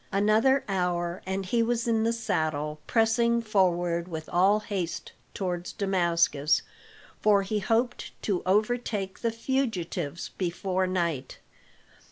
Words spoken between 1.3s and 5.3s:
he was in the saddle pressing forward with all haste